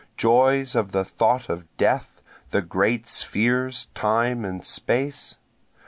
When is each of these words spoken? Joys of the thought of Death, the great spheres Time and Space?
Joys 0.17 0.73
of 0.73 0.93
the 0.93 1.05
thought 1.05 1.47
of 1.47 1.67
Death, 1.77 2.23
the 2.49 2.63
great 2.63 3.07
spheres 3.07 3.85
Time 3.93 4.43
and 4.43 4.65
Space? 4.65 5.37